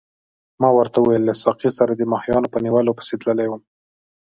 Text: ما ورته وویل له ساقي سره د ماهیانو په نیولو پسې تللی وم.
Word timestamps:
ما 0.61 0.69
ورته 0.79 0.97
وویل 0.99 1.23
له 1.29 1.33
ساقي 1.43 1.69
سره 1.77 1.91
د 1.95 2.01
ماهیانو 2.11 2.51
په 2.53 2.59
نیولو 2.65 2.91
پسې 2.97 3.15
تللی 3.21 3.47
وم. 3.49 3.61